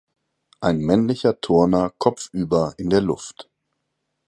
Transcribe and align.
Ein 0.61 0.79
männlicher 0.79 1.39
Turner 1.41 1.93
kopfüber 1.99 2.73
in 2.77 2.89
der 2.89 3.01
Luft. 3.01 3.51